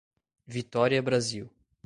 Vitória 0.47 0.99
Brasil 0.99 1.47